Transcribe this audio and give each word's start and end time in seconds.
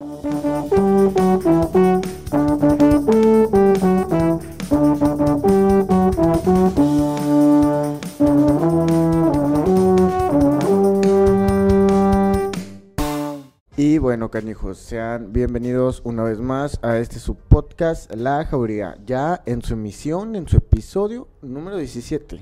Y 0.00 0.06
bueno, 13.98 14.30
canijos, 14.30 14.78
sean 14.78 15.32
bienvenidos 15.32 16.00
una 16.04 16.22
vez 16.22 16.38
más 16.38 16.78
a 16.82 16.98
este 16.98 17.18
su 17.18 17.34
podcast 17.34 18.14
La 18.14 18.44
Jauría, 18.44 18.96
ya 19.04 19.42
en 19.46 19.62
su 19.62 19.74
emisión, 19.74 20.36
en 20.36 20.46
su 20.46 20.58
episodio 20.58 21.26
número 21.42 21.76
17. 21.76 22.40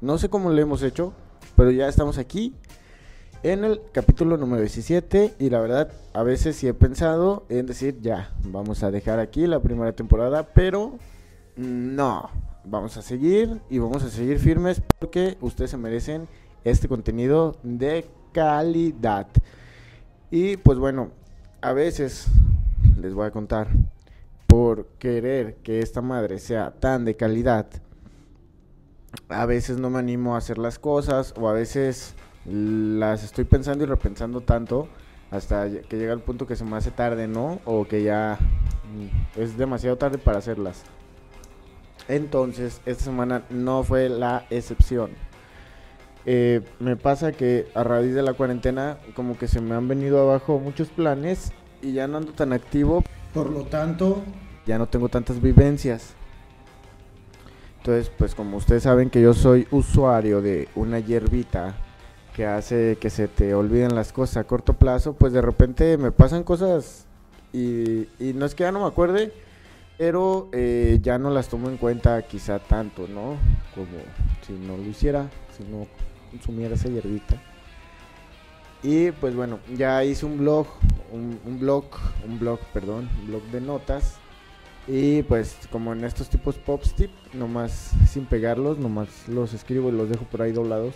No 0.00 0.16
sé 0.16 0.28
cómo 0.28 0.50
lo 0.50 0.60
hemos 0.60 0.84
hecho, 0.84 1.12
pero 1.56 1.72
ya 1.72 1.88
estamos 1.88 2.18
aquí 2.18 2.54
en 3.42 3.64
el 3.64 3.80
capítulo 3.92 4.36
número 4.36 4.60
17 4.62 5.34
y 5.40 5.50
la 5.50 5.58
verdad 5.58 5.90
a 6.12 6.22
veces 6.22 6.54
sí 6.54 6.68
he 6.68 6.74
pensado 6.74 7.44
en 7.48 7.66
decir 7.66 8.00
ya, 8.00 8.32
vamos 8.44 8.84
a 8.84 8.92
dejar 8.92 9.18
aquí 9.18 9.48
la 9.48 9.58
primera 9.58 9.92
temporada, 9.92 10.44
pero 10.54 10.98
no, 11.56 12.30
vamos 12.64 12.96
a 12.96 13.02
seguir 13.02 13.60
y 13.68 13.78
vamos 13.78 14.04
a 14.04 14.08
seguir 14.08 14.38
firmes 14.38 14.80
porque 15.00 15.36
ustedes 15.40 15.72
se 15.72 15.76
merecen 15.76 16.28
este 16.62 16.86
contenido 16.86 17.56
de 17.64 18.06
calidad. 18.32 19.26
Y 20.30 20.58
pues 20.58 20.78
bueno, 20.78 21.10
a 21.60 21.72
veces 21.72 22.28
les 23.00 23.14
voy 23.14 23.26
a 23.26 23.32
contar 23.32 23.66
por 24.46 24.86
querer 25.00 25.56
que 25.56 25.80
esta 25.80 26.02
madre 26.02 26.38
sea 26.38 26.70
tan 26.70 27.04
de 27.04 27.16
calidad. 27.16 27.66
A 29.28 29.46
veces 29.46 29.78
no 29.78 29.90
me 29.90 29.98
animo 29.98 30.34
a 30.34 30.38
hacer 30.38 30.58
las 30.58 30.78
cosas 30.78 31.34
o 31.38 31.48
a 31.48 31.52
veces 31.52 32.14
las 32.44 33.24
estoy 33.24 33.44
pensando 33.44 33.84
y 33.84 33.86
repensando 33.86 34.40
tanto 34.40 34.88
hasta 35.30 35.68
que 35.70 35.98
llega 35.98 36.12
el 36.12 36.20
punto 36.20 36.46
que 36.46 36.56
se 36.56 36.64
me 36.64 36.76
hace 36.76 36.90
tarde, 36.90 37.28
¿no? 37.28 37.60
O 37.64 37.86
que 37.86 38.02
ya 38.02 38.38
mm, 38.92 39.40
es 39.40 39.58
demasiado 39.58 39.96
tarde 39.96 40.18
para 40.18 40.38
hacerlas. 40.38 40.82
Entonces, 42.08 42.80
esta 42.86 43.04
semana 43.04 43.44
no 43.50 43.84
fue 43.84 44.08
la 44.08 44.46
excepción. 44.48 45.10
Eh, 46.24 46.62
me 46.80 46.96
pasa 46.96 47.32
que 47.32 47.68
a 47.74 47.84
raíz 47.84 48.14
de 48.14 48.22
la 48.22 48.32
cuarentena, 48.32 48.98
como 49.14 49.38
que 49.38 49.48
se 49.48 49.60
me 49.60 49.74
han 49.74 49.88
venido 49.88 50.20
abajo 50.20 50.58
muchos 50.58 50.88
planes 50.88 51.52
y 51.82 51.92
ya 51.92 52.06
no 52.06 52.18
ando 52.18 52.32
tan 52.32 52.52
activo. 52.52 53.04
Por 53.34 53.50
lo 53.50 53.64
tanto, 53.64 54.22
ya 54.66 54.78
no 54.78 54.88
tengo 54.88 55.08
tantas 55.08 55.40
vivencias. 55.40 56.14
Entonces, 57.88 58.12
pues 58.18 58.34
como 58.34 58.58
ustedes 58.58 58.82
saben 58.82 59.08
que 59.08 59.22
yo 59.22 59.32
soy 59.32 59.66
usuario 59.70 60.42
de 60.42 60.68
una 60.74 60.98
hierbita 60.98 61.74
que 62.36 62.44
hace 62.44 62.98
que 63.00 63.08
se 63.08 63.28
te 63.28 63.54
olviden 63.54 63.94
las 63.94 64.12
cosas 64.12 64.36
a 64.36 64.44
corto 64.44 64.74
plazo, 64.74 65.14
pues 65.14 65.32
de 65.32 65.40
repente 65.40 65.96
me 65.96 66.12
pasan 66.12 66.44
cosas 66.44 67.06
y, 67.50 68.06
no 68.34 68.44
es 68.44 68.54
que 68.54 68.64
ya 68.64 68.72
no 68.72 68.80
me 68.80 68.88
acuerde, 68.88 69.32
pero 69.96 70.50
eh, 70.52 70.98
ya 71.00 71.16
no 71.16 71.30
las 71.30 71.48
tomo 71.48 71.70
en 71.70 71.78
cuenta 71.78 72.20
quizá 72.20 72.58
tanto, 72.58 73.08
¿no? 73.08 73.38
Como 73.74 74.02
si 74.46 74.52
no 74.52 74.76
lo 74.76 74.82
hiciera, 74.82 75.30
si 75.56 75.64
no 75.64 75.86
consumiera 76.30 76.74
esa 76.74 76.90
hierbita. 76.90 77.40
Y 78.82 79.12
pues 79.12 79.34
bueno, 79.34 79.60
ya 79.74 80.04
hice 80.04 80.26
un 80.26 80.36
blog, 80.36 80.66
un, 81.10 81.40
un 81.46 81.58
blog, 81.58 81.86
un 82.26 82.38
blog, 82.38 82.58
perdón, 82.74 83.08
un 83.22 83.28
blog 83.28 83.42
de 83.44 83.62
notas. 83.62 84.18
Y 84.88 85.22
pues 85.22 85.56
como 85.70 85.92
en 85.92 86.02
estos 86.04 86.30
tipos 86.30 86.56
pops 86.56 86.94
tip, 86.94 87.10
nomás 87.34 87.92
sin 88.10 88.24
pegarlos, 88.24 88.78
nomás 88.78 89.28
los 89.28 89.52
escribo 89.52 89.90
y 89.90 89.92
los 89.92 90.08
dejo 90.08 90.24
por 90.24 90.42
ahí 90.42 90.52
doblados 90.52 90.94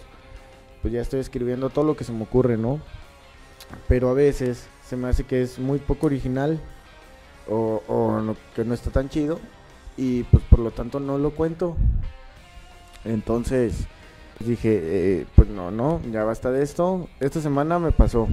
pues 0.83 0.93
ya 0.93 1.01
estoy 1.01 1.21
escribiendo 1.21 1.71
todo 1.71 1.85
lo 1.85 1.97
que 1.97 2.05
se 2.05 2.13
me 2.13 2.25
ocurre, 2.25 2.59
¿no? 2.59 2.81
Pero 3.89 4.11
a 4.11 4.15
veces 4.15 4.67
se 4.85 4.97
me 4.97 5.09
hace 5.09 5.25
que 5.25 5.41
es 5.41 5.59
muy 5.59 5.79
poco 5.79 6.07
original 6.07 6.61
o, 7.49 8.35
que 8.55 8.65
no 8.65 8.75
está 8.75 8.91
tan 8.91 9.09
chido 9.09 9.39
y 9.97 10.25
pues 10.25 10.43
por 10.51 10.59
lo 10.59 10.73
tanto 10.73 10.99
no 10.99 11.17
lo 11.19 11.31
cuento. 11.31 11.77
Entonces 13.05 13.87
dije, 14.41 14.81
eh, 14.83 15.27
pues 15.37 15.49
no, 15.49 15.71
no, 15.71 16.01
ya 16.11 16.25
basta 16.25 16.51
de 16.51 16.63
esto. 16.63 17.09
Esta 17.21 17.41
semana 17.41 17.79
me 17.79 17.93
pasó. 17.93 18.27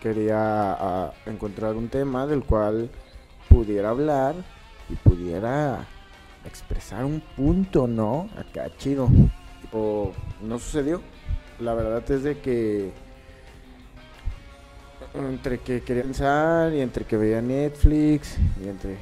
Quería 0.00 0.36
ah, 0.38 1.12
encontrar 1.26 1.74
un 1.74 1.88
tema 1.88 2.26
del 2.28 2.44
cual 2.44 2.88
pudiera 3.48 3.90
hablar 3.90 4.36
y 4.88 4.94
pudiera 4.94 5.86
expresar 6.44 7.04
un 7.04 7.20
punto, 7.36 7.86
¿no? 7.86 8.28
Acá 8.36 8.70
chido. 8.78 9.08
O 9.72 10.12
no 10.42 10.58
sucedió 10.58 11.02
la 11.60 11.74
verdad 11.74 12.08
es 12.10 12.22
de 12.22 12.38
que 12.38 12.92
entre 15.14 15.58
que 15.58 15.80
quería 15.82 16.02
pensar 16.04 16.72
y 16.72 16.80
entre 16.80 17.04
que 17.04 17.16
veía 17.16 17.40
Netflix 17.42 18.36
y 18.62 18.68
entre 18.68 18.96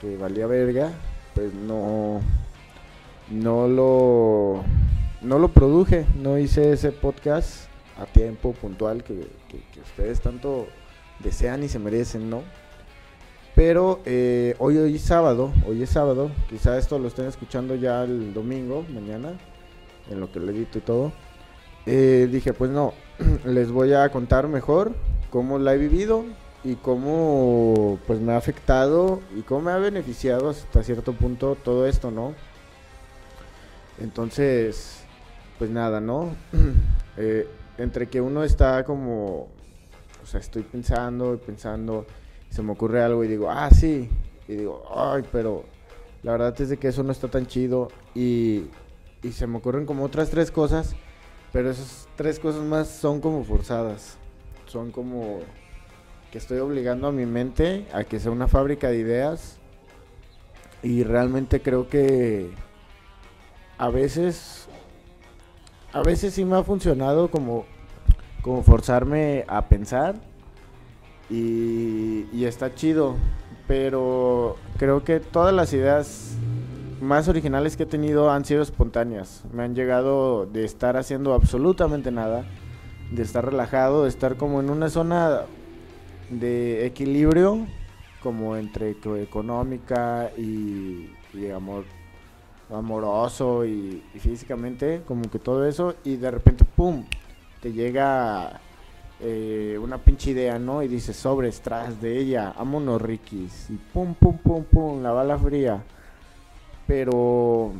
que 0.00 0.16
valía 0.16 0.46
verga, 0.46 0.90
pues 1.34 1.52
no 1.52 2.20
no 3.30 3.66
lo 3.66 4.62
no 5.22 5.38
lo 5.38 5.48
produje, 5.48 6.06
no 6.14 6.38
hice 6.38 6.72
ese 6.72 6.92
podcast 6.92 7.66
a 7.98 8.06
tiempo 8.06 8.52
puntual 8.52 9.02
que, 9.02 9.26
ustedes 9.80 10.20
tanto 10.20 10.66
desean 11.20 11.62
y 11.62 11.68
se 11.68 11.78
merecen, 11.78 12.28
¿no? 12.28 12.42
Pero 13.56 14.00
eh, 14.04 14.54
hoy, 14.58 14.76
hoy 14.76 14.96
es 14.96 15.02
sábado, 15.02 15.50
hoy 15.66 15.82
es 15.82 15.88
sábado, 15.88 16.30
quizá 16.50 16.76
esto 16.76 16.98
lo 16.98 17.08
estén 17.08 17.24
escuchando 17.24 17.74
ya 17.74 18.04
el 18.04 18.34
domingo, 18.34 18.84
mañana, 18.92 19.32
en 20.10 20.20
lo 20.20 20.30
que 20.30 20.40
lo 20.40 20.52
edito 20.52 20.76
y 20.76 20.82
todo. 20.82 21.12
Eh, 21.86 22.28
dije, 22.30 22.52
pues 22.52 22.70
no, 22.70 22.92
les 23.46 23.72
voy 23.72 23.94
a 23.94 24.10
contar 24.10 24.46
mejor 24.46 24.92
cómo 25.30 25.58
la 25.58 25.72
he 25.72 25.78
vivido 25.78 26.26
y 26.64 26.74
cómo 26.74 27.98
pues 28.06 28.20
me 28.20 28.32
ha 28.32 28.36
afectado 28.36 29.20
y 29.34 29.40
cómo 29.40 29.62
me 29.62 29.70
ha 29.70 29.78
beneficiado 29.78 30.50
hasta 30.50 30.82
cierto 30.82 31.14
punto 31.14 31.56
todo 31.56 31.86
esto, 31.86 32.10
¿no? 32.10 32.34
Entonces, 33.98 35.00
pues 35.58 35.70
nada, 35.70 36.00
¿no? 36.00 36.36
Eh, 37.18 37.48
entre 37.78 38.10
que 38.10 38.20
uno 38.20 38.44
está 38.44 38.84
como, 38.84 39.48
o 40.22 40.26
sea, 40.26 40.38
estoy 40.38 40.64
pensando 40.64 41.32
y 41.32 41.38
pensando, 41.38 42.04
se 42.50 42.62
me 42.62 42.72
ocurre 42.72 43.02
algo 43.02 43.24
y 43.24 43.28
digo, 43.28 43.50
ah, 43.50 43.70
sí, 43.70 44.08
y 44.48 44.54
digo, 44.54 44.84
ay, 44.94 45.22
pero 45.32 45.64
la 46.22 46.32
verdad 46.32 46.60
es 46.60 46.68
de 46.68 46.76
que 46.76 46.88
eso 46.88 47.02
no 47.02 47.12
está 47.12 47.28
tan 47.28 47.46
chido 47.46 47.88
y, 48.14 48.64
y 49.22 49.32
se 49.32 49.46
me 49.46 49.58
ocurren 49.58 49.86
como 49.86 50.04
otras 50.04 50.30
tres 50.30 50.50
cosas 50.50 50.96
pero 51.56 51.70
esas 51.70 52.06
tres 52.16 52.38
cosas 52.38 52.62
más 52.62 52.86
son 52.86 53.22
como 53.22 53.42
forzadas. 53.42 54.18
Son 54.66 54.90
como 54.90 55.38
que 56.30 56.36
estoy 56.36 56.58
obligando 56.58 57.06
a 57.06 57.12
mi 57.12 57.24
mente 57.24 57.86
a 57.94 58.04
que 58.04 58.20
sea 58.20 58.30
una 58.30 58.46
fábrica 58.46 58.90
de 58.90 58.98
ideas. 58.98 59.58
Y 60.82 61.02
realmente 61.02 61.62
creo 61.62 61.88
que 61.88 62.50
a 63.78 63.88
veces 63.88 64.68
a 65.94 66.02
veces 66.02 66.34
sí 66.34 66.44
me 66.44 66.56
ha 66.56 66.62
funcionado 66.62 67.30
como 67.30 67.64
como 68.42 68.62
forzarme 68.62 69.46
a 69.48 69.66
pensar 69.66 70.16
y, 71.30 72.26
y 72.32 72.44
está 72.44 72.74
chido, 72.74 73.16
pero 73.66 74.56
creo 74.78 75.04
que 75.04 75.20
todas 75.20 75.54
las 75.54 75.72
ideas 75.72 76.36
más 77.00 77.28
originales 77.28 77.76
que 77.76 77.82
he 77.84 77.86
tenido 77.86 78.30
han 78.30 78.44
sido 78.44 78.62
espontáneas. 78.62 79.42
Me 79.52 79.62
han 79.62 79.74
llegado 79.74 80.46
de 80.46 80.64
estar 80.64 80.96
haciendo 80.96 81.34
absolutamente 81.34 82.10
nada, 82.10 82.44
de 83.10 83.22
estar 83.22 83.44
relajado, 83.44 84.04
de 84.04 84.08
estar 84.08 84.36
como 84.36 84.60
en 84.60 84.70
una 84.70 84.88
zona 84.88 85.42
de 86.30 86.86
equilibrio, 86.86 87.66
como 88.22 88.56
entre 88.56 88.90
económica 89.22 90.30
y, 90.36 91.10
amor 91.54 91.84
amoroso 92.72 93.64
y, 93.64 94.02
físicamente, 94.18 95.02
como 95.06 95.30
que 95.30 95.38
todo 95.38 95.66
eso, 95.66 95.94
y 96.02 96.16
de 96.16 96.30
repente, 96.30 96.64
¡pum!, 96.64 97.04
te 97.60 97.72
llega 97.72 98.60
eh, 99.20 99.78
una 99.82 99.98
pinche 99.98 100.30
idea, 100.30 100.58
¿no? 100.58 100.82
Y 100.82 100.88
dices, 100.88 101.16
sobres, 101.16 101.60
tras 101.60 102.00
de 102.00 102.18
ella, 102.18 102.54
vámonos, 102.56 103.00
Rikis, 103.00 103.70
y 103.70 103.74
pum, 103.74 104.14
pum, 104.14 104.38
pum, 104.38 104.64
pum, 104.64 105.02
la 105.02 105.12
bala 105.12 105.38
fría 105.38 105.82
pero 106.86 107.72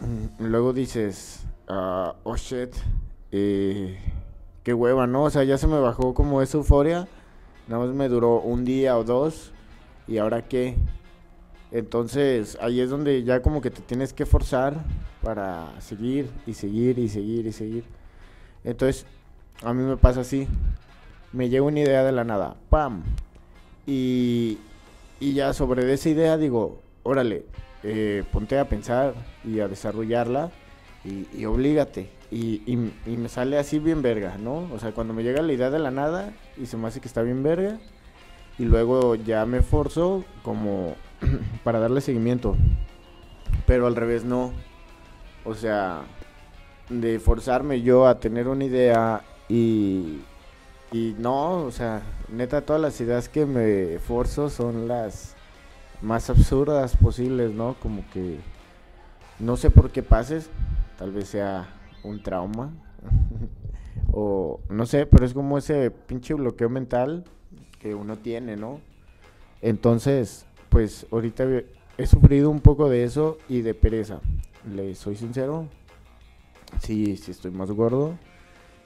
mm, 0.00 0.44
luego 0.46 0.72
dices, 0.72 1.44
uh, 1.68 2.12
oh 2.22 2.36
shit, 2.36 2.74
eh, 3.30 3.98
qué 4.62 4.74
hueva, 4.74 5.06
¿no? 5.06 5.24
O 5.24 5.30
sea, 5.30 5.44
ya 5.44 5.58
se 5.58 5.66
me 5.66 5.78
bajó 5.78 6.14
como 6.14 6.42
esa 6.42 6.58
euforia. 6.58 7.06
Nada 7.68 7.86
más 7.86 7.94
me 7.94 8.08
duró 8.08 8.40
un 8.40 8.64
día 8.64 8.96
o 8.98 9.04
dos. 9.04 9.52
¿Y 10.06 10.18
ahora 10.18 10.42
qué? 10.42 10.76
Entonces 11.70 12.56
ahí 12.60 12.80
es 12.80 12.90
donde 12.90 13.22
ya 13.24 13.42
como 13.42 13.60
que 13.60 13.70
te 13.70 13.82
tienes 13.82 14.12
que 14.12 14.26
forzar 14.26 14.84
para 15.22 15.80
seguir 15.80 16.30
y 16.46 16.54
seguir 16.54 16.98
y 16.98 17.08
seguir 17.08 17.46
y 17.46 17.52
seguir. 17.52 17.84
Entonces 18.64 19.06
a 19.62 19.72
mí 19.72 19.82
me 19.82 19.96
pasa 19.96 20.20
así. 20.20 20.48
Me 21.32 21.48
llega 21.48 21.64
una 21.64 21.80
idea 21.80 22.04
de 22.04 22.12
la 22.12 22.24
nada. 22.24 22.56
¡Pam! 22.70 23.02
Y, 23.86 24.58
y 25.20 25.34
ya 25.34 25.52
sobre 25.52 25.92
esa 25.92 26.08
idea 26.08 26.36
digo, 26.36 26.80
órale, 27.02 27.44
eh, 27.82 28.24
ponte 28.32 28.58
a 28.58 28.68
pensar 28.68 29.14
y 29.44 29.60
a 29.60 29.68
desarrollarla 29.68 30.50
y, 31.04 31.26
y 31.32 31.44
oblígate. 31.44 32.10
Y, 32.30 32.62
y, 32.66 32.92
y, 33.06 33.16
me 33.16 33.28
sale 33.28 33.58
así 33.58 33.78
bien 33.78 34.02
verga, 34.02 34.38
¿no? 34.38 34.68
O 34.72 34.78
sea, 34.78 34.92
cuando 34.92 35.14
me 35.14 35.22
llega 35.22 35.42
la 35.42 35.52
idea 35.52 35.70
de 35.70 35.78
la 35.78 35.90
nada 35.90 36.32
y 36.56 36.66
se 36.66 36.76
me 36.76 36.88
hace 36.88 37.00
que 37.00 37.06
está 37.06 37.22
bien 37.22 37.42
verga, 37.42 37.78
y 38.58 38.64
luego 38.64 39.14
ya 39.14 39.46
me 39.46 39.62
forzo 39.62 40.24
como 40.42 40.96
para 41.64 41.78
darle 41.78 42.00
seguimiento. 42.00 42.56
Pero 43.66 43.86
al 43.86 43.96
revés 43.96 44.24
no. 44.24 44.52
O 45.44 45.54
sea, 45.54 46.02
de 46.88 47.18
forzarme 47.18 47.82
yo 47.82 48.06
a 48.06 48.18
tener 48.18 48.48
una 48.48 48.64
idea 48.64 49.22
y, 49.48 50.20
y 50.92 51.14
no, 51.18 51.64
o 51.64 51.70
sea, 51.70 52.02
neta 52.28 52.62
todas 52.62 52.80
las 52.80 53.00
ideas 53.00 53.28
que 53.28 53.46
me 53.46 53.98
forzo 53.98 54.48
son 54.48 54.88
las 54.88 55.34
más 56.00 56.30
absurdas 56.30 56.96
posibles, 56.96 57.52
¿no? 57.52 57.76
Como 57.80 58.04
que 58.12 58.38
no 59.38 59.56
sé 59.56 59.70
por 59.70 59.90
qué 59.90 60.02
pases, 60.02 60.48
tal 60.98 61.12
vez 61.12 61.28
sea 61.28 61.68
un 62.04 62.22
trauma 62.22 62.72
o 64.12 64.60
no 64.68 64.86
sé, 64.86 65.06
pero 65.06 65.24
es 65.24 65.34
como 65.34 65.58
ese 65.58 65.90
pinche 65.90 66.34
bloqueo 66.34 66.68
mental 66.68 67.24
que 67.80 67.94
uno 67.94 68.16
tiene, 68.16 68.56
¿no? 68.56 68.80
Entonces, 69.60 70.46
pues 70.68 71.06
ahorita 71.10 71.44
he 71.98 72.06
sufrido 72.06 72.50
un 72.50 72.60
poco 72.60 72.88
de 72.88 73.04
eso 73.04 73.38
y 73.48 73.62
de 73.62 73.74
pereza. 73.74 74.20
Le 74.74 74.94
soy 74.94 75.16
sincero, 75.16 75.68
sí, 76.80 77.16
sí 77.16 77.30
estoy 77.30 77.50
más 77.50 77.70
gordo 77.70 78.14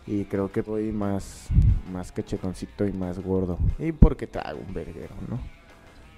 y 0.09 0.25
creo 0.25 0.51
que 0.51 0.63
voy 0.63 0.91
más, 0.91 1.49
más 1.93 2.11
cachetoncito 2.13 2.87
y 2.87 2.93
más 2.93 3.19
gordo. 3.19 3.59
Y 3.79 3.93
porque 3.93 4.27
trago 4.27 4.59
un 4.67 4.73
verguero, 4.73 5.15
¿no? 5.29 5.39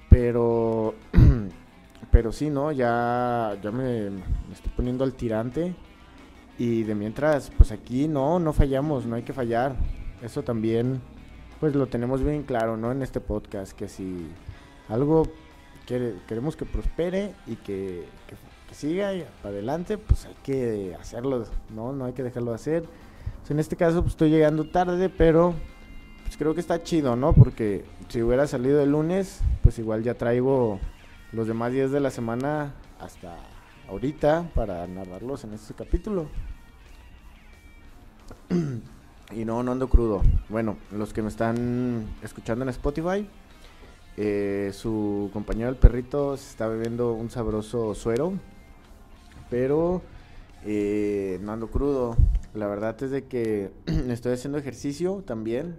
Pero, 0.08 0.94
pero 2.12 2.30
sí, 2.30 2.50
¿no? 2.50 2.70
Ya, 2.70 3.58
ya 3.60 3.72
me, 3.72 4.06
estoy 4.52 4.72
poniendo 4.76 5.02
al 5.02 5.14
tirante. 5.14 5.74
Y 6.56 6.84
de 6.84 6.94
mientras, 6.94 7.50
pues 7.50 7.72
aquí 7.72 8.06
no, 8.06 8.38
no 8.38 8.52
fallamos, 8.52 9.06
no 9.06 9.16
hay 9.16 9.22
que 9.24 9.32
fallar. 9.32 9.74
Eso 10.22 10.44
también, 10.44 11.00
pues 11.58 11.74
lo 11.74 11.88
tenemos 11.88 12.22
bien 12.22 12.44
claro, 12.44 12.76
¿no? 12.76 12.92
En 12.92 13.02
este 13.02 13.18
podcast, 13.18 13.72
que 13.72 13.88
si 13.88 14.28
algo 14.88 15.24
queremos 16.28 16.54
que 16.54 16.64
prospere 16.64 17.34
y 17.48 17.56
que, 17.56 18.06
que, 18.28 18.36
que 18.68 18.74
siga 18.74 19.10
para 19.42 19.54
adelante, 19.54 19.98
pues 19.98 20.26
hay 20.26 20.36
que 20.44 20.94
hacerlo, 21.00 21.44
¿no? 21.74 21.92
No 21.92 22.04
hay 22.04 22.12
que 22.12 22.22
dejarlo 22.22 22.52
de 22.52 22.54
hacer. 22.54 23.09
En 23.50 23.58
este 23.58 23.74
caso, 23.74 24.02
pues 24.02 24.12
estoy 24.12 24.30
llegando 24.30 24.64
tarde, 24.68 25.08
pero 25.08 25.54
pues 26.22 26.36
creo 26.36 26.54
que 26.54 26.60
está 26.60 26.84
chido, 26.84 27.16
¿no? 27.16 27.32
Porque 27.32 27.84
si 28.08 28.22
hubiera 28.22 28.46
salido 28.46 28.80
el 28.80 28.92
lunes, 28.92 29.40
pues 29.64 29.76
igual 29.80 30.04
ya 30.04 30.14
traigo 30.14 30.78
los 31.32 31.48
demás 31.48 31.72
días 31.72 31.90
de 31.90 31.98
la 31.98 32.12
semana 32.12 32.72
hasta 33.00 33.36
ahorita 33.88 34.48
para 34.54 34.86
narrarlos 34.86 35.42
en 35.42 35.54
este 35.54 35.74
capítulo. 35.74 36.28
y 39.32 39.44
no, 39.44 39.64
no 39.64 39.72
ando 39.72 39.88
crudo. 39.88 40.22
Bueno, 40.48 40.76
los 40.92 41.12
que 41.12 41.20
me 41.20 41.28
están 41.28 42.06
escuchando 42.22 42.62
en 42.62 42.68
Spotify, 42.68 43.28
eh, 44.16 44.70
su 44.72 45.28
compañero 45.32 45.70
el 45.70 45.76
perrito 45.76 46.36
se 46.36 46.50
está 46.50 46.68
bebiendo 46.68 47.14
un 47.14 47.30
sabroso 47.30 47.96
suero, 47.96 48.32
pero 49.50 50.02
eh, 50.64 51.40
no 51.42 51.50
ando 51.50 51.66
crudo. 51.66 52.16
La 52.54 52.66
verdad 52.66 53.00
es 53.02 53.10
de 53.10 53.24
que 53.24 53.70
estoy 54.08 54.32
haciendo 54.32 54.58
ejercicio 54.58 55.22
también 55.24 55.76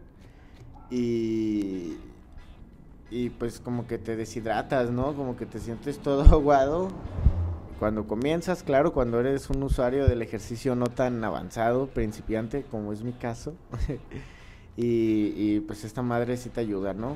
y, 0.90 1.98
y 3.10 3.30
pues 3.32 3.60
como 3.60 3.88
que 3.88 3.98
te 3.98 4.16
deshidratas, 4.16 4.90
¿no? 4.90 5.14
Como 5.14 5.36
que 5.36 5.46
te 5.46 5.60
sientes 5.60 6.00
todo 6.04 6.24
aguado. 6.24 6.90
Cuando 7.80 8.06
comienzas, 8.06 8.62
claro, 8.62 8.94
cuando 8.94 9.20
eres 9.20 9.50
un 9.50 9.64
usuario 9.64 10.08
del 10.08 10.22
ejercicio 10.22 10.76
no 10.76 10.86
tan 10.86 11.24
avanzado, 11.24 11.88
principiante, 11.88 12.64
como 12.70 12.94
es 12.94 13.04
mi 13.04 13.12
caso. 13.12 13.56
y, 14.78 15.34
y, 15.36 15.60
pues 15.62 15.84
esta 15.84 16.04
madre 16.04 16.38
sí 16.38 16.50
te 16.50 16.62
ayuda, 16.62 16.94
¿no? 16.94 17.16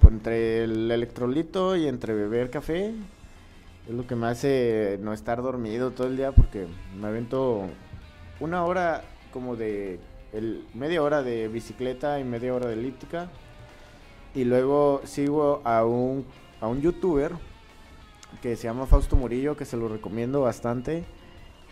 Pues 0.00 0.12
entre 0.12 0.64
el 0.64 0.90
electrolito 0.90 1.76
y 1.76 1.86
entre 1.86 2.12
beber 2.12 2.50
café, 2.50 2.92
es 3.88 3.94
lo 3.94 4.04
que 4.06 4.16
me 4.16 4.26
hace 4.26 4.98
no 5.00 5.12
estar 5.12 5.42
dormido 5.42 5.92
todo 5.92 6.08
el 6.08 6.16
día 6.16 6.32
porque 6.32 6.66
me 7.00 7.06
avento 7.06 7.68
una 8.40 8.64
hora 8.64 9.02
como 9.32 9.56
de 9.56 10.00
el, 10.32 10.64
media 10.74 11.02
hora 11.02 11.22
de 11.22 11.48
bicicleta 11.48 12.20
y 12.20 12.24
media 12.24 12.54
hora 12.54 12.66
de 12.66 12.74
elíptica. 12.74 13.28
Y 14.34 14.44
luego 14.44 15.00
sigo 15.04 15.62
a 15.64 15.84
un, 15.84 16.24
a 16.60 16.68
un 16.68 16.80
youtuber 16.80 17.32
que 18.42 18.56
se 18.56 18.64
llama 18.64 18.86
Fausto 18.86 19.16
Murillo, 19.16 19.56
que 19.56 19.64
se 19.64 19.76
lo 19.76 19.88
recomiendo 19.88 20.42
bastante. 20.42 21.04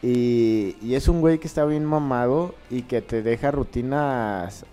Y, 0.02 0.76
y 0.82 0.94
es 0.94 1.08
un 1.08 1.20
güey 1.20 1.38
que 1.38 1.46
está 1.46 1.64
bien 1.64 1.84
mamado 1.84 2.54
y 2.70 2.82
que 2.82 3.02
te 3.02 3.22
deja 3.22 3.50
rutinas 3.50 4.64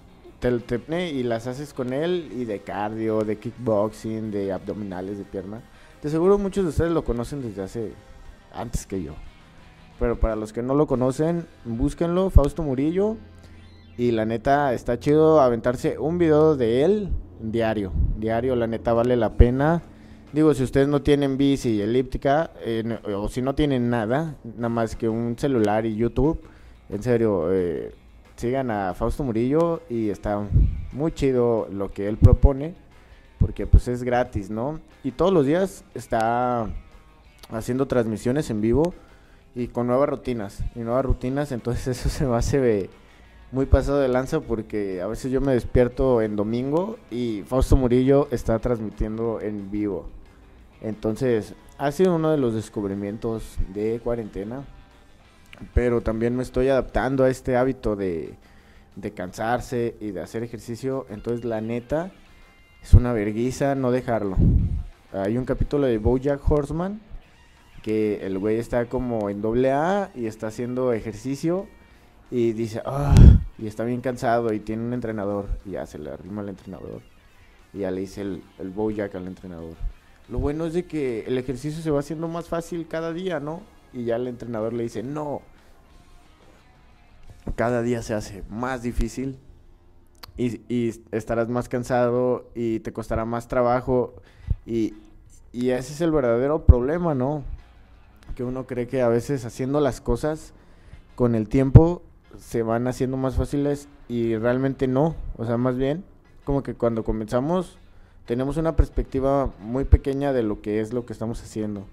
te, 0.51 0.77
te, 0.77 1.09
y 1.09 1.23
las 1.23 1.47
haces 1.47 1.73
con 1.73 1.93
él 1.93 2.29
y 2.35 2.43
de 2.43 2.59
cardio, 2.59 3.21
de 3.21 3.37
kickboxing, 3.37 4.31
de 4.31 4.51
abdominales, 4.51 5.17
de 5.17 5.23
pierna. 5.23 5.61
De 6.01 6.09
seguro 6.09 6.37
muchos 6.37 6.65
de 6.65 6.69
ustedes 6.71 6.91
lo 6.91 7.05
conocen 7.05 7.41
desde 7.41 7.63
hace 7.63 7.93
antes 8.53 8.85
que 8.85 9.01
yo. 9.01 9.13
Pero 9.99 10.19
para 10.19 10.35
los 10.35 10.53
que 10.53 10.63
no 10.63 10.73
lo 10.73 10.87
conocen, 10.87 11.45
búsquenlo, 11.65 12.29
Fausto 12.29 12.63
Murillo. 12.63 13.17
Y 13.97 14.11
la 14.11 14.25
neta, 14.25 14.73
está 14.73 14.99
chido 14.99 15.39
aventarse 15.39 15.99
un 15.99 16.17
video 16.17 16.55
de 16.55 16.83
él 16.83 17.09
diario. 17.39 17.91
Diario, 18.17 18.55
la 18.55 18.67
neta, 18.67 18.93
vale 18.93 19.15
la 19.15 19.33
pena. 19.33 19.83
Digo, 20.31 20.53
si 20.55 20.63
ustedes 20.63 20.87
no 20.87 21.03
tienen 21.03 21.37
bici 21.37 21.75
y 21.75 21.81
elíptica, 21.81 22.51
eh, 22.61 22.97
o 23.13 23.29
si 23.29 23.41
no 23.43 23.53
tienen 23.53 23.89
nada, 23.89 24.35
nada 24.43 24.69
más 24.69 24.95
que 24.95 25.07
un 25.07 25.37
celular 25.37 25.85
y 25.85 25.95
YouTube, 25.95 26.41
en 26.89 27.03
serio, 27.03 27.49
eh, 27.51 27.93
sigan 28.35 28.71
a 28.71 28.95
Fausto 28.95 29.23
Murillo 29.23 29.81
y 29.89 30.09
está 30.09 30.41
muy 30.91 31.11
chido 31.11 31.67
lo 31.71 31.91
que 31.91 32.07
él 32.07 32.17
propone, 32.17 32.73
porque 33.37 33.67
pues 33.67 33.87
es 33.87 34.01
gratis, 34.01 34.49
¿no? 34.49 34.79
Y 35.03 35.11
todos 35.11 35.31
los 35.31 35.45
días 35.45 35.85
está 35.93 36.67
haciendo 37.51 37.85
transmisiones 37.85 38.49
en 38.49 38.61
vivo 38.61 38.95
y 39.55 39.67
con 39.67 39.87
nuevas 39.87 40.09
rutinas, 40.09 40.63
y 40.75 40.79
nuevas 40.79 41.05
rutinas, 41.05 41.51
entonces 41.51 41.87
eso 41.99 42.09
se 42.09 42.25
me 42.25 42.35
hace 42.35 42.89
muy 43.51 43.67
pasado 43.67 43.99
de 43.99 44.07
lanza 44.07 44.39
porque 44.39 45.01
a 45.01 45.07
veces 45.07 45.31
yo 45.31 45.39
me 45.39 45.53
despierto 45.53 46.21
en 46.21 46.35
domingo 46.35 46.97
y 47.11 47.43
Fausto 47.45 47.75
Murillo 47.75 48.27
está 48.31 48.57
transmitiendo 48.59 49.39
en 49.41 49.69
vivo. 49.69 50.07
Entonces, 50.81 51.53
ha 51.77 51.91
sido 51.91 52.15
uno 52.15 52.31
de 52.31 52.37
los 52.37 52.53
descubrimientos 52.53 53.57
de 53.73 53.99
cuarentena. 54.03 54.65
Pero 55.73 56.01
también 56.01 56.35
me 56.35 56.43
estoy 56.43 56.67
adaptando 56.67 57.23
a 57.23 57.29
este 57.29 57.55
hábito 57.55 57.95
de, 57.95 58.33
de 58.95 59.11
cansarse 59.11 59.95
y 60.01 60.11
de 60.11 60.21
hacer 60.21 60.43
ejercicio. 60.43 61.05
Entonces, 61.09 61.45
la 61.45 61.61
neta, 61.61 62.11
es 62.81 62.93
una 62.93 63.13
verguiza 63.13 63.75
no 63.75 63.91
dejarlo. 63.91 64.35
Hay 65.13 65.37
un 65.37 65.45
capítulo 65.45 65.85
de 65.85 65.99
Bojack 65.99 66.51
Horseman 66.51 66.99
que 67.83 68.25
el 68.25 68.39
güey 68.39 68.57
está 68.57 68.85
como 68.85 69.29
en 69.29 69.41
doble 69.41 69.71
A 69.71 70.09
y 70.15 70.25
está 70.25 70.47
haciendo 70.47 70.93
ejercicio 70.93 71.67
y 72.31 72.53
dice, 72.53 72.81
ah, 72.85 73.13
y 73.59 73.67
está 73.67 73.83
bien 73.83 74.01
cansado 74.01 74.51
y 74.53 74.59
tiene 74.59 74.83
un 74.83 74.93
entrenador 74.93 75.45
y 75.65 75.71
ya 75.71 75.85
se 75.85 75.99
le 75.99 76.09
arrima 76.09 76.41
al 76.41 76.49
entrenador 76.49 77.01
y 77.73 77.79
ya 77.79 77.91
le 77.91 78.01
dice 78.01 78.21
el, 78.21 78.41
el 78.57 78.73
al 79.13 79.27
entrenador. 79.27 79.75
Lo 80.29 80.39
bueno 80.39 80.65
es 80.65 80.73
de 80.73 80.85
que 80.85 81.25
el 81.27 81.37
ejercicio 81.37 81.83
se 81.83 81.91
va 81.91 81.99
haciendo 81.99 82.27
más 82.27 82.47
fácil 82.47 82.87
cada 82.87 83.11
día, 83.11 83.39
¿no? 83.39 83.61
Y 83.91 84.05
ya 84.05 84.15
el 84.15 84.27
entrenador 84.27 84.73
le 84.73 84.83
dice, 84.83 85.03
no, 85.03 85.41
cada 87.55 87.81
día 87.81 88.01
se 88.01 88.13
hace 88.13 88.43
más 88.49 88.81
difícil 88.81 89.37
y, 90.37 90.61
y 90.73 91.03
estarás 91.11 91.49
más 91.49 91.67
cansado 91.67 92.49
y 92.55 92.79
te 92.79 92.93
costará 92.93 93.25
más 93.25 93.47
trabajo 93.47 94.15
y, 94.65 94.95
y 95.51 95.71
ese 95.71 95.93
es 95.93 96.01
el 96.01 96.11
verdadero 96.11 96.65
problema, 96.65 97.13
¿no? 97.13 97.43
Que 98.35 98.43
uno 98.43 98.65
cree 98.65 98.87
que 98.87 99.01
a 99.01 99.07
veces 99.07 99.45
haciendo 99.45 99.79
las 99.79 100.01
cosas 100.01 100.53
con 101.15 101.35
el 101.35 101.47
tiempo 101.47 102.01
se 102.39 102.63
van 102.63 102.87
haciendo 102.87 103.17
más 103.17 103.35
fáciles 103.35 103.87
y 104.07 104.35
realmente 104.35 104.87
no. 104.87 105.15
O 105.37 105.45
sea, 105.45 105.57
más 105.57 105.77
bien, 105.77 106.03
como 106.43 106.63
que 106.63 106.73
cuando 106.73 107.03
comenzamos 107.03 107.77
tenemos 108.25 108.57
una 108.57 108.75
perspectiva 108.75 109.51
muy 109.59 109.83
pequeña 109.83 110.31
de 110.31 110.43
lo 110.43 110.61
que 110.61 110.79
es 110.79 110.93
lo 110.93 111.05
que 111.05 111.13
estamos 111.13 111.41
haciendo. 111.41 111.83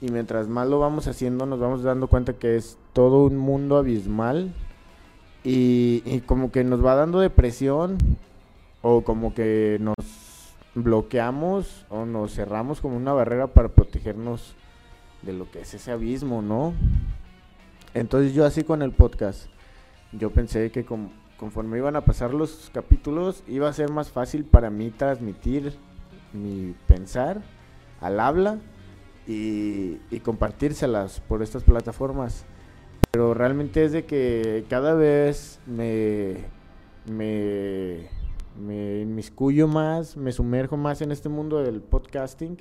Y 0.00 0.10
mientras 0.10 0.48
más 0.48 0.68
lo 0.68 0.80
vamos 0.80 1.06
haciendo, 1.06 1.46
nos 1.46 1.60
vamos 1.60 1.82
dando 1.82 2.08
cuenta 2.08 2.34
que 2.34 2.56
es 2.56 2.76
todo 2.92 3.24
un 3.24 3.36
mundo 3.36 3.76
abismal. 3.76 4.52
Y, 5.44 6.02
y 6.04 6.20
como 6.20 6.50
que 6.50 6.64
nos 6.64 6.84
va 6.84 6.94
dando 6.94 7.20
depresión. 7.20 7.98
O 8.82 9.02
como 9.02 9.32
que 9.32 9.78
nos 9.80 9.94
bloqueamos 10.74 11.86
o 11.88 12.04
nos 12.04 12.34
cerramos 12.34 12.80
como 12.80 12.96
una 12.96 13.12
barrera 13.12 13.46
para 13.46 13.68
protegernos 13.68 14.56
de 15.24 15.32
lo 15.32 15.50
que 15.50 15.60
es 15.60 15.74
ese 15.74 15.90
abismo, 15.90 16.42
¿no? 16.42 16.74
Entonces 17.94 18.34
yo 18.34 18.44
así 18.44 18.64
con 18.64 18.82
el 18.82 18.92
podcast, 18.92 19.48
yo 20.12 20.30
pensé 20.30 20.70
que 20.70 20.84
con, 20.84 21.10
conforme 21.38 21.78
iban 21.78 21.96
a 21.96 22.04
pasar 22.04 22.34
los 22.34 22.70
capítulos 22.72 23.44
iba 23.46 23.68
a 23.68 23.72
ser 23.72 23.90
más 23.90 24.10
fácil 24.10 24.44
para 24.44 24.70
mí 24.70 24.90
transmitir 24.90 25.74
mi 26.32 26.74
pensar 26.86 27.42
al 28.00 28.20
habla 28.20 28.58
y, 29.26 29.98
y 30.10 30.20
compartírselas 30.20 31.20
por 31.20 31.42
estas 31.42 31.62
plataformas. 31.62 32.44
Pero 33.10 33.32
realmente 33.32 33.84
es 33.84 33.92
de 33.92 34.04
que 34.04 34.64
cada 34.68 34.94
vez 34.94 35.60
me, 35.66 36.38
me, 37.08 38.08
me 38.60 39.00
inmiscuyo 39.00 39.68
más, 39.68 40.16
me 40.16 40.32
sumerjo 40.32 40.76
más 40.76 41.00
en 41.00 41.12
este 41.12 41.28
mundo 41.28 41.62
del 41.62 41.80
podcasting 41.80 42.58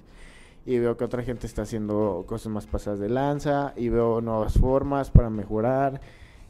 y 0.65 0.79
veo 0.79 0.95
que 0.95 1.03
otra 1.03 1.23
gente 1.23 1.45
está 1.45 1.63
haciendo 1.63 2.23
cosas 2.27 2.51
más 2.51 2.65
pasadas 2.65 2.99
de 2.99 3.09
lanza 3.09 3.73
y 3.75 3.89
veo 3.89 4.21
nuevas 4.21 4.53
formas 4.53 5.09
para 5.09 5.29
mejorar 5.29 5.99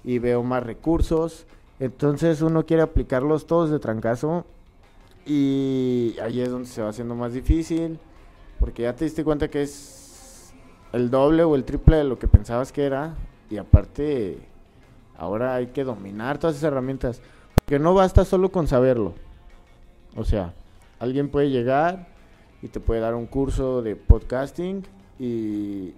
y 0.04 0.20
veo 0.20 0.44
más 0.44 0.64
recursos. 0.64 1.46
Entonces 1.80 2.42
uno 2.42 2.66
quiere 2.66 2.84
aplicarlos 2.84 3.48
todos 3.48 3.72
de 3.72 3.80
trancazo 3.80 4.46
y 5.26 6.16
ahí 6.22 6.42
es 6.42 6.52
donde 6.52 6.68
se 6.68 6.82
va 6.82 6.90
haciendo 6.90 7.16
más 7.16 7.34
difícil 7.34 7.98
porque 8.60 8.84
ya 8.84 8.96
te 8.96 9.06
diste 9.06 9.24
cuenta 9.24 9.50
que 9.50 9.64
es 9.64 10.54
el 10.92 11.10
doble 11.10 11.44
o 11.44 11.56
el 11.56 11.64
triple 11.64 11.98
de 11.98 12.04
lo 12.04 12.20
que 12.20 12.28
pensabas 12.28 12.72
que 12.72 12.84
era 12.84 13.16
y 13.50 13.58
aparte 13.58 14.38
ahora 15.18 15.56
hay 15.56 15.68
que 15.68 15.84
dominar 15.84 16.38
todas 16.38 16.58
esas 16.58 16.68
herramientas 16.68 17.22
porque 17.56 17.80
no 17.80 17.94
basta 17.96 18.26
solo 18.26 18.52
con 18.52 18.68
saberlo. 18.68 19.14
O 20.16 20.24
sea, 20.24 20.54
alguien 21.00 21.30
puede 21.30 21.50
llegar 21.50 22.13
y 22.64 22.70
te 22.70 22.80
puede 22.80 23.02
dar 23.02 23.14
un 23.14 23.28
curso 23.28 23.84
de 23.84 23.96
podcasting 23.96 24.84
y, 25.20 25.92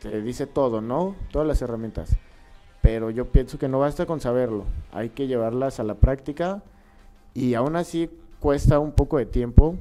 te 0.00 0.22
dice 0.22 0.46
todo, 0.46 0.80
¿no? 0.80 1.16
Todas 1.32 1.48
las 1.48 1.60
herramientas 1.60 2.16
pero 2.82 3.10
yo 3.10 3.26
pienso 3.26 3.58
que 3.58 3.68
no 3.68 3.78
basta 3.78 4.06
con 4.06 4.20
saberlo, 4.20 4.64
hay 4.92 5.10
que 5.10 5.28
llevarlas 5.28 5.80
a 5.80 5.84
la 5.84 5.94
práctica 5.94 6.62
y 7.32 7.54
aún 7.54 7.76
así 7.76 8.10
cuesta 8.40 8.80
un 8.80 8.90
poco 8.92 9.18
de 9.18 9.24
tiempo 9.24 9.76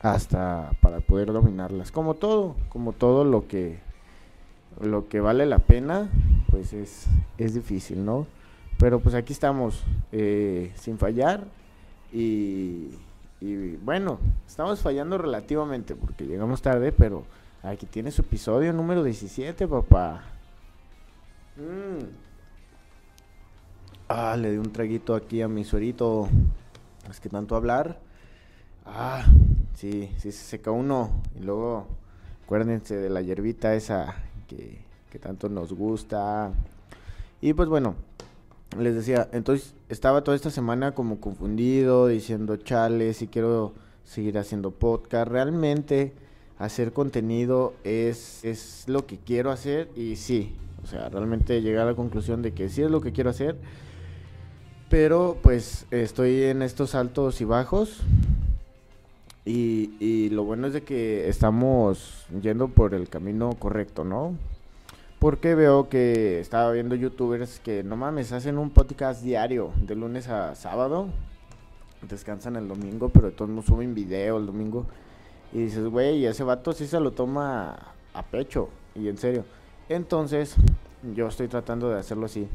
hasta 0.00 0.72
para 0.80 1.00
poder 1.00 1.32
dominarlas. 1.32 1.92
Como 1.92 2.14
todo, 2.14 2.56
como 2.70 2.92
todo 2.92 3.24
lo 3.24 3.46
que 3.46 3.78
lo 4.80 5.08
que 5.08 5.20
vale 5.20 5.44
la 5.44 5.58
pena, 5.58 6.08
pues 6.50 6.72
es, 6.72 7.06
es 7.36 7.54
difícil, 7.54 8.04
¿no? 8.04 8.26
Pero 8.78 9.00
pues 9.00 9.14
aquí 9.14 9.32
estamos, 9.32 9.84
eh, 10.12 10.72
sin 10.76 10.98
fallar 10.98 11.44
y, 12.12 12.88
y 13.40 13.76
bueno, 13.76 14.18
estamos 14.46 14.80
fallando 14.80 15.16
relativamente 15.16 15.94
porque 15.94 16.26
llegamos 16.26 16.60
tarde, 16.60 16.92
pero 16.92 17.24
aquí 17.62 17.86
tiene 17.86 18.10
su 18.10 18.22
episodio 18.22 18.72
número 18.72 19.04
17, 19.04 19.68
papá. 19.68 20.22
Mm. 21.56 22.04
Ah, 24.08 24.36
le 24.36 24.52
di 24.52 24.56
un 24.56 24.72
traguito 24.72 25.14
aquí 25.14 25.42
a 25.42 25.48
mi 25.48 25.64
suerito. 25.64 26.28
Es 27.08 27.20
que 27.20 27.28
tanto 27.28 27.54
hablar. 27.54 28.00
Ah, 28.84 29.24
sí, 29.74 30.10
sí 30.18 30.32
se 30.32 30.44
seca 30.44 30.70
uno. 30.70 31.10
Y 31.38 31.44
luego, 31.44 31.86
acuérdense 32.44 32.96
de 32.96 33.10
la 33.10 33.20
hierbita 33.22 33.74
esa 33.74 34.16
que, 34.48 34.84
que 35.10 35.18
tanto 35.18 35.48
nos 35.48 35.72
gusta. 35.72 36.52
Y 37.40 37.52
pues 37.52 37.68
bueno, 37.68 37.94
les 38.76 38.94
decía, 38.94 39.28
entonces 39.32 39.74
estaba 39.88 40.22
toda 40.22 40.36
esta 40.36 40.50
semana 40.50 40.92
como 40.92 41.20
confundido, 41.20 42.06
diciendo 42.06 42.56
chale, 42.56 43.14
si 43.14 43.26
quiero 43.28 43.72
seguir 44.04 44.38
haciendo 44.38 44.70
podcast. 44.70 45.30
Realmente 45.30 46.12
hacer 46.58 46.92
contenido 46.92 47.74
es, 47.84 48.44
es 48.44 48.84
lo 48.86 49.06
que 49.06 49.18
quiero 49.18 49.50
hacer 49.50 49.88
y 49.96 50.16
sí, 50.16 50.54
o 50.82 50.86
sea, 50.86 51.08
realmente 51.08 51.62
llegué 51.62 51.78
a 51.78 51.84
la 51.84 51.94
conclusión 51.94 52.42
de 52.42 52.52
que 52.52 52.68
sí 52.68 52.82
es 52.82 52.90
lo 52.90 53.00
que 53.00 53.12
quiero 53.12 53.30
hacer. 53.30 53.56
Pero 54.90 55.36
pues 55.42 55.86
estoy 55.90 56.44
en 56.44 56.62
estos 56.62 56.94
altos 56.94 57.40
y 57.40 57.44
bajos. 57.44 58.00
Y, 59.44 59.94
y 59.98 60.28
lo 60.30 60.44
bueno 60.44 60.66
es 60.66 60.74
de 60.74 60.82
que 60.82 61.28
estamos 61.28 62.26
yendo 62.42 62.68
por 62.68 62.94
el 62.94 63.08
camino 63.08 63.54
correcto, 63.58 64.04
¿no? 64.04 64.34
Porque 65.18 65.56
veo 65.56 65.88
que 65.88 66.38
estaba 66.38 66.70
viendo 66.70 66.94
youtubers 66.94 67.58
que 67.58 67.82
no 67.82 67.96
mames, 67.96 68.30
hacen 68.30 68.56
un 68.56 68.70
podcast 68.70 69.22
diario, 69.22 69.72
de 69.82 69.96
lunes 69.96 70.28
a 70.28 70.54
sábado. 70.54 71.08
Descansan 72.08 72.54
el 72.54 72.68
domingo, 72.68 73.08
pero 73.08 73.32
todos 73.32 73.64
suben 73.64 73.96
video 73.96 74.36
el 74.38 74.46
domingo. 74.46 74.86
Y 75.52 75.62
dices, 75.62 75.84
güey, 75.86 76.24
ese 76.24 76.44
vato 76.44 76.72
sí 76.72 76.86
se 76.86 77.00
lo 77.00 77.10
toma 77.10 77.94
a 78.14 78.22
pecho. 78.22 78.68
Y 78.94 79.08
en 79.08 79.18
serio. 79.18 79.44
Entonces, 79.88 80.54
yo 81.14 81.26
estoy 81.26 81.48
tratando 81.48 81.90
de 81.90 81.98
hacerlo 81.98 82.26
así. 82.26 82.46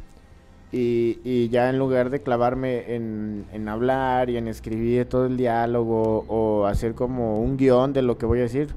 Y, 0.71 1.19
y 1.25 1.49
ya 1.49 1.69
en 1.69 1.77
lugar 1.77 2.09
de 2.09 2.21
clavarme 2.21 2.95
en, 2.95 3.45
en, 3.51 3.67
hablar 3.67 4.29
y 4.29 4.37
en 4.37 4.47
escribir 4.47 5.05
todo 5.07 5.25
el 5.25 5.35
diálogo 5.35 6.25
o 6.27 6.65
hacer 6.65 6.95
como 6.95 7.41
un 7.41 7.57
guion 7.57 7.93
de 7.93 8.01
lo 8.01 8.17
que 8.17 8.25
voy 8.25 8.39
a 8.39 8.43
decir, 8.43 8.69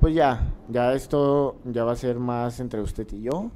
pues 0.00 0.14
ya, 0.14 0.40
ya 0.68 0.94
esto 0.94 1.56
ya 1.64 1.84
va 1.84 1.92
a 1.92 1.96
ser 1.96 2.18
más 2.18 2.58
entre 2.58 2.80
usted 2.80 3.06
y 3.12 3.22
yo. 3.22 3.50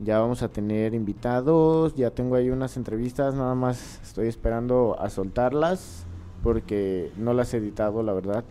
Ya 0.00 0.18
vamos 0.18 0.42
a 0.42 0.48
tener 0.48 0.94
invitados, 0.94 1.94
ya 1.94 2.10
tengo 2.10 2.36
ahí 2.36 2.50
unas 2.50 2.76
entrevistas, 2.76 3.34
nada 3.34 3.54
más 3.54 4.00
estoy 4.02 4.28
esperando 4.28 4.96
a 5.00 5.10
soltarlas 5.10 6.04
porque 6.42 7.12
no 7.16 7.32
las 7.32 7.54
he 7.54 7.58
editado, 7.58 8.02
la 8.02 8.12
verdad. 8.12 8.44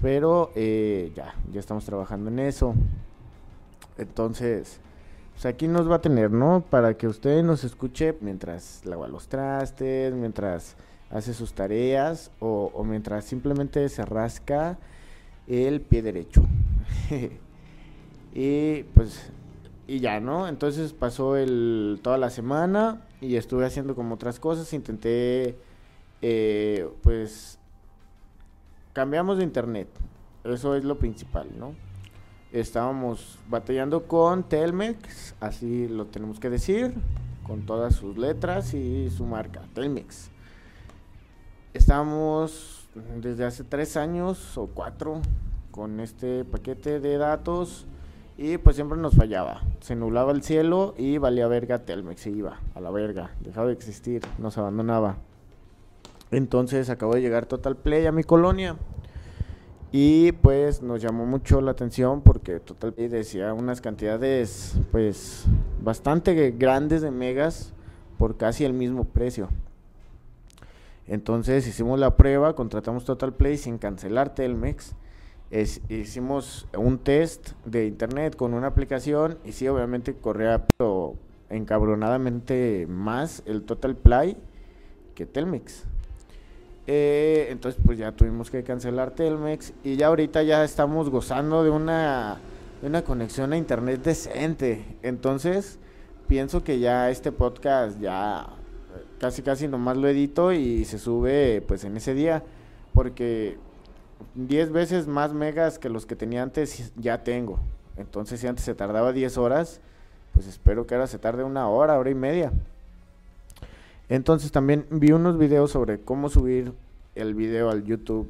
Pero 0.00 0.50
eh, 0.54 1.12
ya, 1.14 1.34
ya 1.52 1.60
estamos 1.60 1.84
trabajando 1.84 2.30
en 2.30 2.38
eso. 2.40 2.74
Entonces, 3.98 4.80
pues 5.32 5.46
aquí 5.46 5.68
nos 5.68 5.90
va 5.90 5.96
a 5.96 6.00
tener, 6.00 6.30
¿no? 6.30 6.64
Para 6.68 6.94
que 6.94 7.06
usted 7.08 7.42
nos 7.42 7.64
escuche 7.64 8.16
mientras 8.20 8.84
lava 8.84 9.08
los 9.08 9.28
trastes, 9.28 10.14
mientras 10.14 10.76
hace 11.10 11.34
sus 11.34 11.54
tareas 11.54 12.30
o, 12.40 12.70
o 12.74 12.84
mientras 12.84 13.24
simplemente 13.24 13.88
se 13.88 14.04
rasca 14.04 14.78
el 15.52 15.80
pie 15.80 16.02
derecho. 16.02 16.44
y 18.34 18.82
pues, 18.94 19.30
y 19.86 20.00
ya, 20.00 20.20
¿no? 20.20 20.48
Entonces 20.48 20.92
pasó 20.92 21.36
el, 21.36 22.00
toda 22.02 22.18
la 22.18 22.30
semana 22.30 23.02
y 23.20 23.36
estuve 23.36 23.66
haciendo 23.66 23.94
como 23.94 24.14
otras 24.14 24.40
cosas, 24.40 24.72
intenté, 24.72 25.56
eh, 26.22 26.88
pues, 27.02 27.58
cambiamos 28.92 29.38
de 29.38 29.44
internet, 29.44 29.88
eso 30.44 30.74
es 30.74 30.84
lo 30.84 30.98
principal, 30.98 31.48
¿no? 31.58 31.74
estábamos 32.52 33.38
batallando 33.48 34.06
con 34.06 34.44
Telmex, 34.44 35.34
así 35.40 35.88
lo 35.88 36.06
tenemos 36.06 36.38
que 36.38 36.50
decir, 36.50 36.94
con 37.44 37.64
todas 37.64 37.94
sus 37.94 38.18
letras 38.18 38.74
y 38.74 39.10
su 39.10 39.24
marca, 39.24 39.62
Telmex. 39.74 40.30
Estamos 41.72 42.81
desde 42.94 43.44
hace 43.44 43.64
tres 43.64 43.96
años 43.96 44.56
o 44.58 44.66
cuatro 44.66 45.20
con 45.70 46.00
este 46.00 46.44
paquete 46.44 47.00
de 47.00 47.16
datos 47.16 47.86
y 48.36 48.58
pues 48.58 48.76
siempre 48.76 48.98
nos 48.98 49.14
fallaba. 49.14 49.62
Se 49.80 49.96
nublaba 49.96 50.32
el 50.32 50.42
cielo 50.42 50.94
y 50.98 51.18
valía 51.18 51.46
verga 51.48 51.80
Telmex, 51.80 52.20
se 52.20 52.30
iba 52.30 52.60
a 52.74 52.80
la 52.80 52.90
verga, 52.90 53.30
dejaba 53.40 53.68
de 53.68 53.72
existir, 53.72 54.22
nos 54.38 54.58
abandonaba. 54.58 55.16
Entonces 56.30 56.90
acabó 56.90 57.14
de 57.14 57.20
llegar 57.20 57.46
Total 57.46 57.76
Play 57.76 58.06
a 58.06 58.12
mi 58.12 58.24
colonia 58.24 58.76
y 59.90 60.32
pues 60.32 60.82
nos 60.82 61.02
llamó 61.02 61.26
mucho 61.26 61.60
la 61.60 61.72
atención 61.72 62.22
porque 62.22 62.60
Total 62.60 62.94
decía 62.96 63.52
unas 63.52 63.80
cantidades 63.80 64.74
pues 64.90 65.44
bastante 65.82 66.52
grandes 66.52 67.02
de 67.02 67.10
megas 67.10 67.72
por 68.18 68.36
casi 68.36 68.64
el 68.64 68.72
mismo 68.72 69.04
precio. 69.04 69.48
Entonces 71.06 71.66
hicimos 71.66 71.98
la 71.98 72.16
prueba, 72.16 72.54
contratamos 72.54 73.04
Total 73.04 73.32
Play 73.32 73.56
sin 73.56 73.78
cancelar 73.78 74.34
Telmex. 74.34 74.94
hicimos 75.88 76.66
un 76.76 76.98
test 76.98 77.52
de 77.64 77.86
internet 77.86 78.36
con 78.36 78.54
una 78.54 78.68
aplicación 78.68 79.38
y 79.44 79.52
sí, 79.52 79.68
obviamente 79.68 80.14
corría 80.14 80.66
pero 80.76 81.16
encabronadamente 81.50 82.86
más 82.88 83.42
el 83.46 83.62
Total 83.62 83.96
Play 83.96 84.36
que 85.14 85.26
Telmex. 85.26 85.84
Eh, 86.86 87.48
entonces 87.50 87.80
pues 87.84 87.98
ya 87.98 88.12
tuvimos 88.12 88.50
que 88.50 88.64
cancelar 88.64 89.12
Telmex 89.12 89.72
y 89.84 89.96
ya 89.96 90.08
ahorita 90.08 90.42
ya 90.42 90.64
estamos 90.64 91.10
gozando 91.10 91.62
de 91.62 91.70
una, 91.70 92.40
de 92.80 92.88
una 92.88 93.02
conexión 93.02 93.52
a 93.52 93.56
internet 93.56 94.02
decente. 94.02 94.96
Entonces 95.02 95.78
pienso 96.26 96.64
que 96.64 96.78
ya 96.78 97.10
este 97.10 97.30
podcast 97.30 98.00
ya 98.00 98.48
casi 99.22 99.42
casi 99.42 99.68
nomás 99.68 99.96
lo 99.96 100.08
edito 100.08 100.52
y 100.52 100.84
se 100.84 100.98
sube 100.98 101.62
pues 101.68 101.84
en 101.84 101.96
ese 101.96 102.12
día 102.12 102.42
porque 102.92 103.56
10 104.34 104.72
veces 104.72 105.06
más 105.06 105.32
megas 105.32 105.78
que 105.78 105.88
los 105.88 106.06
que 106.06 106.16
tenía 106.16 106.42
antes 106.42 106.92
ya 106.96 107.22
tengo. 107.22 107.60
Entonces 107.96 108.40
si 108.40 108.48
antes 108.48 108.64
se 108.64 108.74
tardaba 108.74 109.12
10 109.12 109.38
horas, 109.38 109.80
pues 110.34 110.48
espero 110.48 110.88
que 110.88 110.96
ahora 110.96 111.06
se 111.06 111.20
tarde 111.20 111.44
una 111.44 111.68
hora, 111.68 112.00
hora 112.00 112.10
y 112.10 112.16
media. 112.16 112.52
Entonces 114.08 114.50
también 114.50 114.86
vi 114.90 115.12
unos 115.12 115.38
videos 115.38 115.70
sobre 115.70 116.00
cómo 116.00 116.28
subir 116.28 116.72
el 117.14 117.36
video 117.36 117.70
al 117.70 117.84
YouTube 117.84 118.28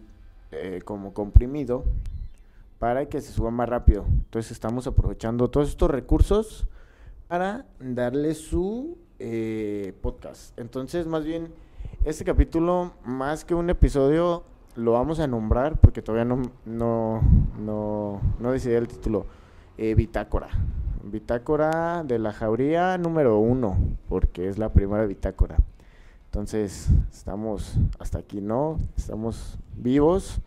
eh, 0.50 0.82
como 0.84 1.14
comprimido 1.14 1.84
para 2.78 3.06
que 3.06 3.22
se 3.22 3.32
suba 3.32 3.50
más 3.50 3.66
rápido. 3.66 4.04
Entonces 4.06 4.52
estamos 4.52 4.86
aprovechando 4.86 5.48
todos 5.48 5.70
estos 5.70 5.90
recursos 5.90 6.66
para 7.28 7.64
darle 7.80 8.34
su 8.34 8.98
eh, 9.24 9.94
podcast. 10.00 10.58
Entonces 10.58 11.06
más 11.06 11.24
bien 11.24 11.52
este 12.04 12.24
capítulo 12.24 12.92
más 13.04 13.44
que 13.44 13.54
un 13.54 13.70
episodio 13.70 14.42
lo 14.74 14.92
vamos 14.92 15.20
a 15.20 15.28
nombrar 15.28 15.78
porque 15.78 16.02
todavía 16.02 16.24
no, 16.24 16.42
no, 16.64 17.22
no, 17.60 18.20
no 18.40 18.50
decidí 18.50 18.74
el 18.74 18.88
título. 18.88 19.26
Eh, 19.78 19.94
bitácora. 19.94 20.48
Bitácora 21.04 22.02
de 22.04 22.18
la 22.18 22.32
jauría 22.32 22.98
número 22.98 23.38
uno, 23.38 23.76
porque 24.08 24.48
es 24.48 24.58
la 24.58 24.72
primera 24.72 25.06
bitácora. 25.06 25.56
Entonces, 26.26 26.88
estamos 27.12 27.76
hasta 27.98 28.18
aquí, 28.18 28.40
¿no? 28.40 28.78
Estamos 28.96 29.58
vivos 29.76 30.40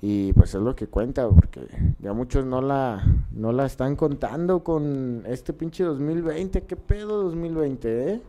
y 0.00 0.32
pues 0.32 0.54
es 0.54 0.60
lo 0.60 0.74
que 0.74 0.88
cuenta, 0.88 1.28
porque 1.28 1.60
ya 2.00 2.12
muchos 2.12 2.44
no 2.44 2.60
la, 2.60 3.04
no 3.30 3.52
la 3.52 3.66
están 3.66 3.94
contando 3.94 4.64
con 4.64 5.22
este 5.26 5.52
pinche 5.52 5.84
2020. 5.84 6.62
¿Qué 6.62 6.76
pedo 6.76 7.22
2020, 7.24 8.12
eh? 8.12 8.22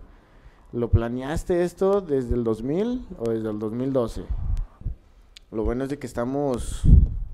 ¿Lo 0.71 0.89
planeaste 0.89 1.63
esto 1.63 2.01
desde 2.01 2.35
el 2.35 2.43
2000 2.43 3.05
o 3.17 3.29
desde 3.29 3.49
el 3.49 3.59
2012? 3.59 4.23
Lo 5.51 5.63
bueno 5.63 5.83
es 5.83 5.89
de 5.89 5.99
que 5.99 6.07
estamos, 6.07 6.81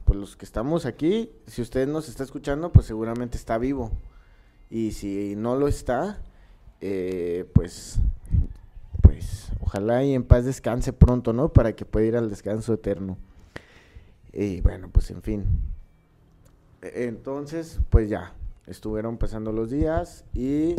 pues 0.06 0.20
los 0.20 0.36
que 0.36 0.46
estamos 0.46 0.86
aquí, 0.86 1.32
si 1.48 1.62
usted 1.62 1.88
nos 1.88 2.10
está 2.10 2.24
escuchando, 2.24 2.72
pues 2.72 2.86
seguramente 2.86 3.38
está 3.38 3.58
vivo. 3.58 3.92
Y 4.70 4.92
si 4.92 5.36
no 5.36 5.56
lo 5.56 5.68
está, 5.68 6.22
eh, 6.82 7.50
pues, 7.54 8.00
pues 9.02 9.52
ojalá 9.62 10.04
y 10.04 10.14
en 10.14 10.24
paz 10.24 10.46
descanse 10.46 10.94
pronto, 10.94 11.34
¿no? 11.34 11.52
Para 11.52 11.76
que 11.76 11.86
pueda 11.86 12.06
ir 12.06 12.18
al 12.18 12.30
descanso 12.30 12.74
eterno. 12.74 13.18
Y 14.34 14.62
bueno, 14.62 14.90
pues 14.92 15.12
en 15.12 15.22
fin. 15.22 15.46
E, 16.82 17.06
entonces, 17.06 17.80
pues 17.90 18.10
ya, 18.10 18.34
estuvieron 18.68 19.18
pasando 19.18 19.52
los 19.52 19.70
días 19.70 20.26
y 20.34 20.76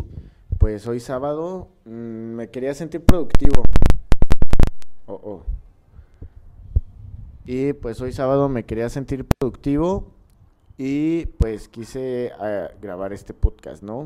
pues 0.57 0.87
hoy 0.87 0.99
sábado 0.99 1.67
mm, 1.85 1.89
me 1.89 2.49
quería 2.49 2.73
sentir 2.73 3.03
productivo. 3.03 3.63
Oh, 5.07 5.19
oh. 5.23 5.43
Y 7.45 7.73
pues 7.73 7.99
hoy 8.01 8.13
sábado 8.13 8.47
me 8.49 8.63
quería 8.63 8.89
sentir 8.89 9.25
productivo 9.25 10.11
y 10.77 11.25
pues 11.25 11.67
quise 11.67 12.31
ah, 12.39 12.69
grabar 12.81 13.13
este 13.13 13.33
podcast, 13.33 13.83
¿no? 13.83 14.05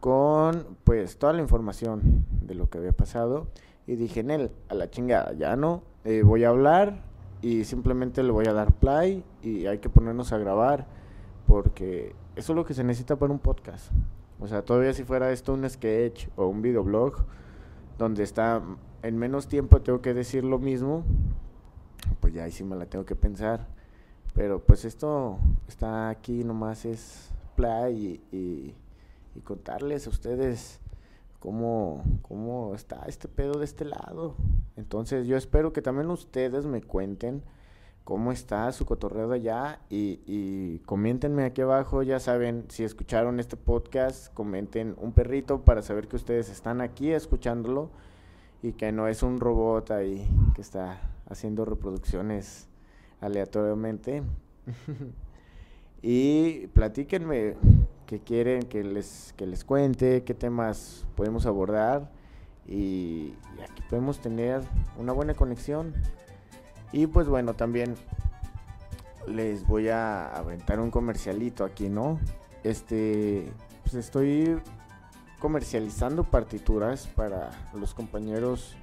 Con 0.00 0.66
pues 0.84 1.18
toda 1.18 1.32
la 1.32 1.42
información 1.42 2.24
de 2.42 2.54
lo 2.54 2.68
que 2.68 2.78
había 2.78 2.92
pasado 2.92 3.46
y 3.86 3.96
dije, 3.96 4.20
en 4.20 4.30
él, 4.30 4.50
a 4.68 4.74
la 4.74 4.90
chingada, 4.90 5.32
ya 5.34 5.54
no, 5.54 5.82
eh, 6.04 6.22
voy 6.22 6.44
a 6.44 6.48
hablar 6.48 7.02
y 7.46 7.64
simplemente 7.64 8.24
le 8.24 8.32
voy 8.32 8.46
a 8.48 8.52
dar 8.52 8.72
play 8.72 9.22
y 9.40 9.66
hay 9.66 9.78
que 9.78 9.88
ponernos 9.88 10.32
a 10.32 10.38
grabar 10.38 10.84
porque 11.46 12.12
eso 12.34 12.52
es 12.52 12.56
lo 12.56 12.64
que 12.64 12.74
se 12.74 12.82
necesita 12.82 13.14
para 13.14 13.32
un 13.32 13.38
podcast. 13.38 13.92
O 14.40 14.48
sea, 14.48 14.64
todavía 14.64 14.92
si 14.92 15.04
fuera 15.04 15.30
esto 15.30 15.54
un 15.54 15.70
sketch 15.70 16.26
o 16.34 16.48
un 16.48 16.60
videoblog 16.60 17.24
donde 17.98 18.24
está 18.24 18.62
en 19.04 19.16
menos 19.16 19.46
tiempo 19.46 19.80
tengo 19.80 20.02
que 20.02 20.12
decir 20.12 20.42
lo 20.42 20.58
mismo, 20.58 21.04
pues 22.18 22.34
ya 22.34 22.42
ahí 22.42 22.50
sí 22.50 22.64
me 22.64 22.74
la 22.74 22.86
tengo 22.86 23.04
que 23.04 23.14
pensar. 23.14 23.68
Pero 24.34 24.58
pues 24.58 24.84
esto 24.84 25.38
está 25.68 26.08
aquí 26.08 26.42
nomás 26.42 26.84
es 26.84 27.30
play 27.54 28.20
y, 28.32 28.74
y, 29.36 29.40
contarles 29.44 30.08
a 30.08 30.10
ustedes 30.10 30.80
cómo, 31.46 32.02
cómo 32.22 32.74
está 32.74 33.04
este 33.06 33.28
pedo 33.28 33.60
de 33.60 33.66
este 33.66 33.84
lado. 33.84 34.34
Entonces 34.74 35.28
yo 35.28 35.36
espero 35.36 35.72
que 35.72 35.80
también 35.80 36.10
ustedes 36.10 36.66
me 36.66 36.82
cuenten 36.82 37.44
cómo 38.02 38.32
está 38.32 38.72
su 38.72 38.84
cotorreo 38.84 39.28
de 39.28 39.36
allá 39.36 39.78
y, 39.88 40.18
y 40.26 40.80
coméntenme 40.86 41.44
aquí 41.44 41.60
abajo, 41.60 42.02
ya 42.02 42.18
saben, 42.18 42.64
si 42.68 42.82
escucharon 42.82 43.38
este 43.38 43.56
podcast, 43.56 44.34
comenten 44.34 44.96
un 44.98 45.12
perrito 45.12 45.60
para 45.60 45.82
saber 45.82 46.08
que 46.08 46.16
ustedes 46.16 46.48
están 46.48 46.80
aquí 46.80 47.12
escuchándolo 47.12 47.90
y 48.60 48.72
que 48.72 48.90
no 48.90 49.06
es 49.06 49.22
un 49.22 49.38
robot 49.38 49.92
ahí 49.92 50.28
que 50.56 50.62
está 50.62 50.98
haciendo 51.28 51.64
reproducciones 51.64 52.66
aleatoriamente. 53.20 54.24
y 56.02 56.66
platíquenme 56.74 57.54
qué 58.06 58.20
quieren 58.20 58.62
que 58.62 58.84
les, 58.84 59.34
que 59.36 59.46
les 59.46 59.64
cuente, 59.64 60.22
qué 60.24 60.34
temas 60.34 61.04
podemos 61.16 61.46
abordar 61.46 62.10
y, 62.68 63.34
aquí 63.62 63.82
podemos 63.88 64.20
tener 64.20 64.62
una 64.98 65.12
buena 65.12 65.34
conexión. 65.34 65.94
Y 66.92 67.06
pues 67.06 67.28
bueno, 67.28 67.54
también 67.54 67.94
les 69.26 69.66
voy 69.66 69.88
a 69.88 70.28
aventar 70.28 70.80
un 70.80 70.90
comercialito 70.90 71.64
aquí, 71.64 71.88
¿no? 71.88 72.20
Este, 72.62 73.52
pues 73.82 73.94
estoy 73.94 74.60
comercializando 75.38 76.24
partituras 76.24 77.06
para 77.08 77.50
los 77.74 77.92
compañeros 77.92 78.76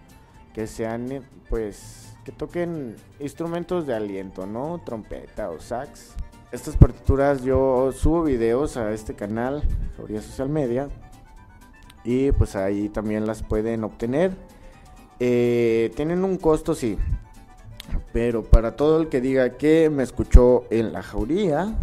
que 0.54 0.68
sean, 0.68 1.26
pues, 1.50 2.16
que 2.24 2.32
toquen 2.32 2.96
instrumentos 3.20 3.88
de 3.88 3.96
aliento, 3.96 4.46
¿no? 4.46 4.82
Trompeta 4.86 5.50
o 5.50 5.60
sax. 5.60 6.14
Estas 6.54 6.78
partituras 6.78 7.44
yo 7.44 7.92
subo 7.94 8.22
videos 8.22 8.78
a 8.78 8.92
este 8.92 9.16
canal, 9.16 9.64
Jauría 9.98 10.22
Social 10.22 10.50
Media, 10.50 10.88
y 12.04 12.32
pues 12.32 12.56
ahí 12.56 12.90
también 12.90 13.26
las 13.26 13.42
pueden 13.42 13.84
obtener. 13.84 14.36
Eh, 15.20 15.92
tienen 15.96 16.24
un 16.24 16.38
costo, 16.38 16.76
sí, 16.76 17.00
pero 18.12 18.44
para 18.44 18.76
todo 18.76 19.02
el 19.02 19.10
que 19.10 19.20
diga 19.20 19.58
que 19.58 19.90
me 19.90 20.04
escuchó 20.04 20.66
en 20.70 20.94
la 20.94 21.02
jauría, 21.02 21.76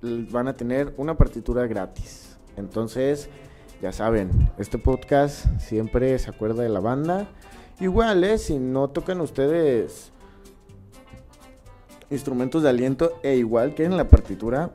van 0.00 0.48
a 0.48 0.54
tener 0.54 0.94
una 0.96 1.18
partitura 1.18 1.66
gratis. 1.66 2.38
Entonces, 2.56 3.28
ya 3.82 3.92
saben, 3.92 4.50
este 4.56 4.78
podcast 4.78 5.44
siempre 5.60 6.18
se 6.18 6.30
acuerda 6.30 6.62
de 6.62 6.70
la 6.70 6.80
banda. 6.80 7.28
Igual, 7.80 8.24
¿eh? 8.24 8.38
si 8.38 8.58
no 8.58 8.88
tocan 8.88 9.20
ustedes 9.20 10.10
instrumentos 12.10 12.62
de 12.62 12.68
aliento 12.68 13.12
e 13.22 13.36
igual 13.36 13.74
que 13.74 13.84
en 13.84 13.96
la 13.96 14.08
partitura, 14.08 14.70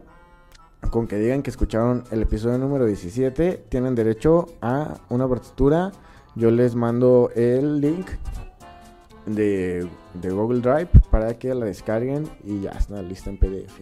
con 0.90 1.08
que 1.08 1.18
digan 1.18 1.42
que 1.42 1.50
escucharon 1.50 2.04
el 2.12 2.22
episodio 2.22 2.58
número 2.58 2.86
17, 2.86 3.66
tienen 3.70 3.96
derecho 3.96 4.48
a 4.62 5.00
una 5.10 5.28
partitura. 5.28 5.92
Yo 6.36 6.52
les 6.52 6.76
mando 6.76 7.30
el 7.36 7.80
link 7.82 8.08
de, 9.26 9.88
de 10.14 10.30
Google 10.30 10.62
Drive 10.62 10.90
para 11.10 11.34
que 11.38 11.54
la 11.54 11.66
descarguen 11.66 12.30
y 12.44 12.62
ya 12.62 12.72
está 12.72 13.02
lista 13.02 13.30
en 13.30 13.38
PDF. 13.38 13.80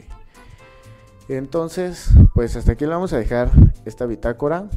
Entonces, 1.29 2.09
pues 2.33 2.55
hasta 2.55 2.73
aquí 2.73 2.85
le 2.85 2.91
vamos 2.91 3.13
a 3.13 3.17
dejar 3.17 3.51
esta 3.85 4.05
bitácora. 4.05 4.67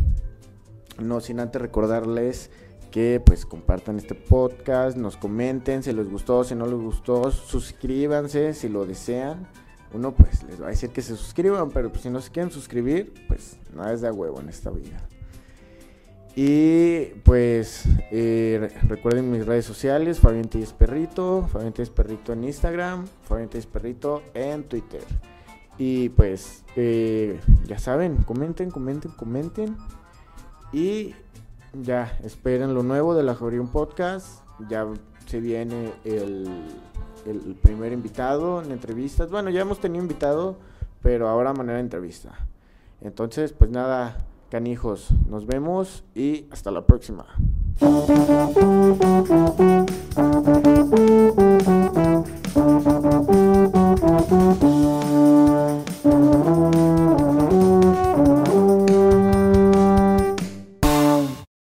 No 0.98 1.20
sin 1.20 1.40
antes 1.40 1.60
recordarles 1.60 2.50
que 2.94 3.18
pues 3.18 3.44
compartan 3.44 3.96
este 3.96 4.14
podcast, 4.14 4.96
nos 4.96 5.16
comenten 5.16 5.82
si 5.82 5.92
les 5.92 6.08
gustó, 6.08 6.44
si 6.44 6.54
no 6.54 6.64
les 6.64 6.78
gustó, 6.78 7.28
suscríbanse 7.32 8.54
si 8.54 8.68
lo 8.68 8.86
desean. 8.86 9.48
Uno 9.92 10.14
pues 10.14 10.44
les 10.44 10.62
va 10.62 10.66
a 10.66 10.70
decir 10.70 10.90
que 10.90 11.02
se 11.02 11.16
suscriban, 11.16 11.70
pero 11.70 11.90
pues, 11.90 12.02
si 12.02 12.10
no 12.10 12.20
se 12.20 12.30
quieren 12.30 12.52
suscribir, 12.52 13.12
pues 13.26 13.58
nada 13.74 13.92
es 13.92 14.00
de 14.00 14.12
huevo 14.12 14.38
en 14.38 14.48
esta 14.48 14.70
vida. 14.70 15.08
Y 16.36 17.06
pues 17.24 17.82
eh, 18.12 18.70
recuerden 18.86 19.28
mis 19.28 19.44
redes 19.44 19.64
sociales, 19.64 20.20
Fabián 20.20 20.44
Telles 20.44 20.72
Perrito, 20.72 21.48
Fabián 21.50 21.72
Perrito 21.72 22.32
en 22.32 22.44
Instagram, 22.44 23.06
Fabián 23.22 23.48
Perrito 23.72 24.22
en 24.34 24.62
Twitter. 24.68 25.02
Y 25.78 26.10
pues 26.10 26.62
eh, 26.76 27.40
ya 27.66 27.80
saben, 27.80 28.18
comenten, 28.18 28.70
comenten, 28.70 29.10
comenten. 29.10 29.76
Y 30.72 31.16
ya, 31.82 32.18
esperen 32.22 32.74
lo 32.74 32.82
nuevo 32.82 33.14
de 33.14 33.22
la 33.22 33.34
Jorión 33.34 33.68
Podcast. 33.68 34.42
Ya 34.68 34.86
se 35.26 35.40
viene 35.40 35.92
el, 36.04 36.48
el 37.26 37.56
primer 37.60 37.92
invitado 37.92 38.62
en 38.62 38.72
entrevistas. 38.72 39.30
Bueno, 39.30 39.50
ya 39.50 39.62
hemos 39.62 39.80
tenido 39.80 40.02
invitado, 40.02 40.56
pero 41.02 41.28
ahora 41.28 41.52
manera 41.52 41.78
de 41.78 41.84
entrevista. 41.84 42.32
Entonces, 43.00 43.52
pues 43.52 43.70
nada, 43.70 44.24
canijos, 44.50 45.08
nos 45.28 45.46
vemos 45.46 46.04
y 46.14 46.46
hasta 46.50 46.70
la 46.70 46.86
próxima. 46.86 47.26